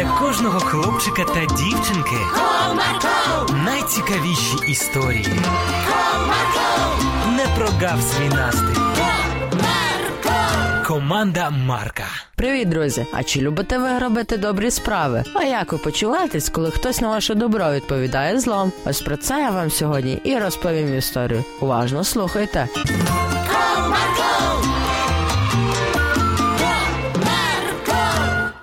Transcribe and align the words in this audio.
для 0.00 0.08
кожного 0.18 0.60
хлопчика 0.60 1.24
та 1.24 1.54
дівчинки 1.54 2.16
Comarco, 2.34 3.64
найцікавіші 3.64 4.56
історії. 4.68 5.26
Comarco, 5.88 7.32
Не 7.36 7.46
прогав 7.56 8.02
свій 8.02 8.28
настрій. 8.28 8.80
Команда 10.86 11.50
Марка. 11.50 12.04
Привіт, 12.36 12.68
друзі! 12.68 13.06
А 13.12 13.22
чи 13.22 13.40
любите 13.40 13.78
ви 13.78 13.98
робити 13.98 14.36
добрі 14.36 14.70
справи? 14.70 15.24
А 15.34 15.42
як 15.42 15.72
ви 15.72 15.78
почуваєтесь, 15.78 16.48
коли 16.48 16.70
хтось 16.70 17.00
на 17.00 17.08
ваше 17.08 17.34
добро 17.34 17.72
відповідає 17.72 18.40
злом? 18.40 18.72
Ось 18.84 19.00
про 19.00 19.16
це 19.16 19.40
я 19.40 19.50
вам 19.50 19.70
сьогодні 19.70 20.20
і 20.24 20.38
розповім 20.38 20.98
історію. 20.98 21.44
Уважно 21.60 22.04
слухайте. 22.04 22.68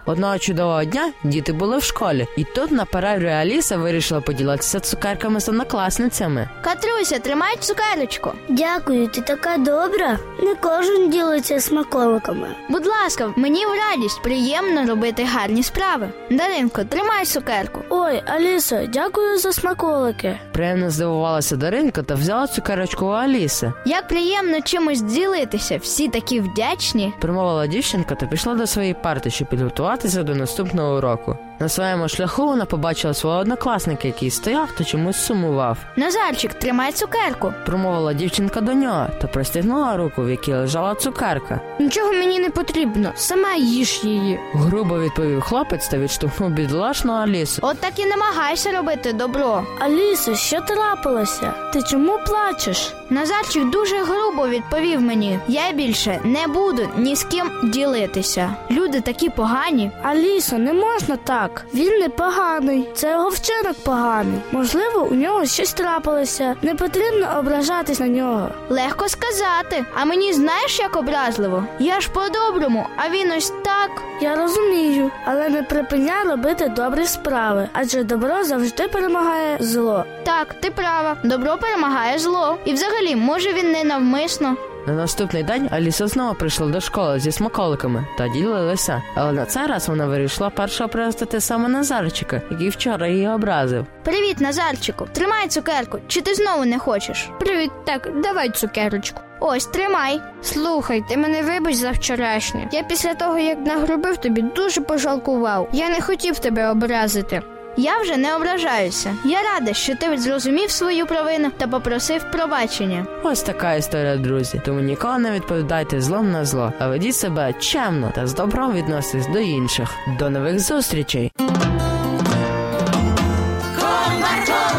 Одного 0.08 0.38
чудового 0.38 0.84
дня 0.84 1.12
діти 1.24 1.54
були 1.54 1.78
в 1.78 1.84
школі, 1.84 2.28
і 2.38 2.44
тут 2.44 2.72
на 2.72 2.86
перерві 2.86 3.30
Аліса 3.30 3.78
вирішила 3.78 4.22
поділитися 4.22 4.80
цукерками 4.80 5.40
з 5.40 5.50
однокласницями. 5.50 6.50
Катруся, 6.62 7.20
тримай 7.20 7.56
цукерочку. 7.60 8.32
Дякую, 8.50 9.08
ти 9.08 9.22
така 9.22 9.58
добра. 9.58 10.20
Не 10.44 10.56
кожен 10.56 11.10
ділиться 11.10 11.60
смаколиками. 11.60 12.48
Будь 12.70 12.86
ласка, 12.88 13.34
мені 13.36 13.66
в 13.66 13.70
радість 13.70 14.22
приємно 14.22 14.86
робити 14.86 15.24
гарні 15.24 15.64
справи. 15.64 16.10
Даринко, 16.32 16.84
тримай 16.84 17.26
цукерку. 17.26 17.82
Ой, 17.90 18.24
Алісо, 18.26 18.80
дякую 18.90 19.38
за 19.38 19.52
смаколики. 19.54 20.40
Приємно 20.54 20.90
здивувалася 20.90 21.56
Даринка 21.56 22.04
та 22.04 22.16
взяла 22.16 22.48
цукерочку 22.48 23.06
у 23.06 23.10
Аліси. 23.10 23.74
Як 23.86 24.08
приємно 24.08 24.62
чимось 24.62 25.02
ділитися, 25.02 25.78
всі 25.78 26.08
такі 26.08 26.40
вдячні. 26.40 27.14
Промовила 27.20 27.68
дівчинка 27.68 28.16
та 28.16 28.26
пішла 28.26 28.54
до 28.56 28.68
своєї 28.68 28.94
парти, 28.94 29.30
щоб 29.30 29.48
підготуватися 29.98 30.24
до 30.24 30.36
наступного 30.36 30.98
уроку. 30.98 31.38
На 31.60 31.70
своєму 31.70 32.08
шляху 32.10 32.46
вона 32.46 32.66
побачила 32.66 33.14
свого 33.14 33.38
однокласника, 33.38 34.08
який 34.08 34.32
стояв 34.32 34.70
та 34.78 34.84
чомусь 34.84 35.18
сумував. 35.18 35.78
Назарчик, 35.96 36.54
тримай 36.54 36.92
цукерку. 36.92 37.54
Промовила 37.66 38.14
дівчинка 38.14 38.62
до 38.62 38.74
нього 38.74 39.08
та 39.22 39.28
простягнула 39.28 39.98
руку, 39.98 40.24
в 40.24 40.30
якій 40.30 40.54
лежала 40.54 40.96
цукерка. 40.96 41.60
Нічого 41.80 42.12
мені 42.14 42.40
не 42.40 42.50
потрібно, 42.50 43.12
сама 43.16 43.54
їж 43.56 44.00
її. 44.04 44.40
Грубо 44.54 45.00
відповів 45.00 45.42
хлопець 45.42 45.88
та 45.88 45.98
відштовхнув 45.98 46.50
бідолашну 46.50 47.14
Алісу. 47.14 47.60
От 47.64 47.78
так 47.80 48.00
і 48.00 48.06
намагайся 48.06 48.72
робити 48.72 49.14
добро. 49.14 49.64
Алісо, 49.80 50.36
що 50.36 50.62
трапилося? 50.62 51.54
Ти 51.74 51.82
чому 51.82 52.20
плачеш? 52.28 52.94
Назарчик 53.10 53.70
дуже 53.70 54.04
грубо 54.04 54.48
відповів 54.48 55.02
мені: 55.02 55.40
я 55.48 55.72
більше 55.72 56.20
не 56.24 56.48
буду 56.48 56.90
ні 56.98 57.16
з 57.16 57.24
ким 57.24 57.52
ділитися. 57.64 58.56
Люди 58.72 59.02
такі 59.02 59.30
погані. 59.30 59.92
Алісо, 60.04 60.58
не 60.58 60.74
можна 60.74 61.16
так. 61.24 61.47
Він 61.74 62.00
не 62.00 62.10
поганий. 62.10 62.90
Це 62.94 63.12
його 63.12 63.30
вчинок 63.30 63.76
поганий. 63.86 64.40
Можливо, 64.52 65.08
у 65.12 65.14
нього 65.14 65.46
щось 65.46 65.74
трапилося. 65.74 66.56
Не 66.62 66.76
потрібно 66.76 67.28
ображатись 67.40 68.00
на 68.00 68.08
нього. 68.08 68.50
Легко 68.70 69.10
сказати. 69.10 69.86
А 69.96 70.06
мені 70.06 70.34
знаєш, 70.34 70.80
як 70.80 70.96
образливо? 70.96 71.64
Я 71.80 72.00
ж 72.02 72.10
по-доброму, 72.12 72.88
а 72.98 73.10
він 73.10 73.32
ось 73.32 73.54
так. 73.64 73.92
Я 74.22 74.36
розумію, 74.36 75.12
але 75.26 75.50
не 75.50 75.64
припиняй 75.64 76.24
робити 76.28 76.72
добрі 76.76 77.06
справи, 77.06 77.70
адже 77.74 78.04
добро 78.04 78.44
завжди 78.44 78.88
перемагає 78.88 79.58
зло. 79.60 80.04
Так, 80.24 80.54
ти 80.54 80.72
права. 80.72 81.18
Добро 81.24 81.58
перемагає 81.58 82.20
зло. 82.20 82.58
І 82.66 82.74
взагалі, 82.74 83.16
може 83.16 83.54
він 83.54 83.72
не 83.72 83.84
навмисно. 83.84 84.56
На 84.88 84.94
наступний 84.94 85.44
день 85.44 85.70
Аліса 85.72 86.08
знову 86.08 86.34
прийшла 86.36 86.68
до 86.68 86.82
школи 86.82 87.20
зі 87.20 87.32
смаколиками 87.32 88.06
та 88.18 88.28
ділилася. 88.28 89.02
Але 89.16 89.32
на 89.32 89.46
цей 89.46 89.66
раз 89.66 89.90
вона 89.90 90.06
вирішила 90.06 90.50
першого 90.50 90.90
пригостити 90.90 91.42
саме 91.42 91.70
Назарчика, 91.70 92.42
який 92.52 92.70
вчора 92.70 93.08
її 93.08 93.28
образив. 93.28 93.86
Привіт, 94.04 94.40
Назарчику. 94.40 95.08
Тримай 95.14 95.48
цукерку. 95.48 96.00
Чи 96.08 96.22
ти 96.22 96.34
знову 96.34 96.66
не 96.66 96.80
хочеш? 96.80 97.30
Привіт, 97.40 97.72
так, 97.86 98.10
давай 98.24 98.50
цукерочку. 98.50 99.22
Ось, 99.40 99.66
тримай. 99.66 100.22
Слухай, 100.42 101.04
ти 101.10 101.18
мене 101.18 101.42
вибач 101.42 101.76
за 101.76 101.92
вчорашнє. 101.92 102.70
Я 102.72 102.84
після 102.84 103.14
того, 103.14 103.38
як 103.40 103.66
нагрубив 103.66 104.18
тобі, 104.18 104.42
дуже 104.42 104.82
пожалкував. 104.82 105.70
Я 105.74 105.90
не 105.90 106.02
хотів 106.02 106.40
тебе 106.40 106.70
образити. 106.70 107.42
Я 107.78 108.02
вже 108.02 108.18
не 108.18 108.36
ображаюся. 108.36 109.16
Я 109.26 109.38
рада, 109.42 109.74
що 109.74 109.96
ти 109.96 110.18
зрозумів 110.18 110.72
свою 110.72 111.06
провину 111.06 111.52
та 111.58 111.68
попросив 111.68 112.32
пробачення. 112.32 113.06
Ось 113.24 113.42
така 113.42 113.74
історія, 113.74 114.18
друзі. 114.18 114.62
Тому 114.66 114.80
ніколи 114.80 115.18
не 115.18 115.32
відповідайте 115.32 116.02
злом 116.02 116.32
на 116.32 116.46
зло, 116.46 116.74
а 116.80 116.88
ведіть 116.88 117.16
себе 117.16 117.54
чемно 117.60 118.12
та 118.16 118.28
з 118.28 118.34
добром 118.34 118.74
відноситесь 118.74 119.28
до 119.28 119.40
інших. 119.40 119.90
До 120.20 120.30
нових 120.30 120.60
зустрічей. 120.60 121.32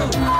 Marco. 0.08 0.37